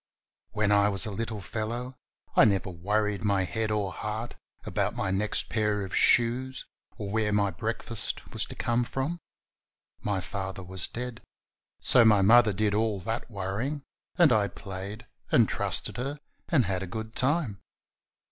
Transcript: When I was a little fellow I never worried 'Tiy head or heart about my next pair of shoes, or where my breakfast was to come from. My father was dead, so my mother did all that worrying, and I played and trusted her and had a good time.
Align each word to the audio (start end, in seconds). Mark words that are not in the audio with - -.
When 0.53 0.71
I 0.71 0.89
was 0.89 1.05
a 1.05 1.11
little 1.11 1.41
fellow 1.41 1.95
I 2.35 2.43
never 2.43 2.71
worried 2.71 3.21
'Tiy 3.21 3.45
head 3.45 3.69
or 3.69 3.93
heart 3.93 4.33
about 4.65 4.95
my 4.95 5.11
next 5.11 5.47
pair 5.47 5.83
of 5.83 5.95
shoes, 5.95 6.65
or 6.97 7.11
where 7.11 7.31
my 7.31 7.51
breakfast 7.51 8.27
was 8.33 8.45
to 8.45 8.55
come 8.55 8.83
from. 8.83 9.19
My 10.01 10.19
father 10.19 10.63
was 10.63 10.87
dead, 10.87 11.21
so 11.81 12.03
my 12.03 12.23
mother 12.23 12.51
did 12.51 12.73
all 12.73 12.99
that 13.01 13.29
worrying, 13.29 13.83
and 14.17 14.33
I 14.33 14.47
played 14.47 15.05
and 15.31 15.47
trusted 15.47 15.97
her 15.97 16.19
and 16.49 16.65
had 16.65 16.81
a 16.81 16.87
good 16.87 17.15
time. 17.15 17.61